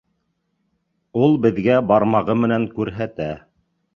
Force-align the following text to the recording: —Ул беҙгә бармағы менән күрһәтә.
—Ул 1.25 1.35
беҙгә 1.43 1.77
бармағы 1.91 2.37
менән 2.41 2.65
күрһәтә. 2.79 3.31